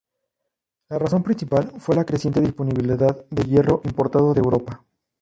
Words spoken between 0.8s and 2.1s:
La razón principal fue la